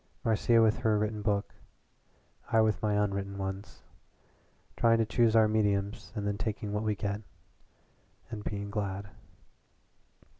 [0.25, 1.53] Marcia with her written book;
[2.51, 3.83] I with my unwritten ones.
[4.75, 7.21] Trying to choose our mediums and then taking what we get
[8.31, 9.09] and being glad."